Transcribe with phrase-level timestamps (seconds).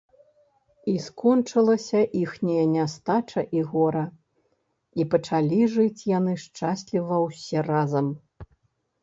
[0.91, 4.01] І скончылася іхняя нястача і гора,
[5.03, 8.07] і пачалі жыць яны шчасліва ўсе разам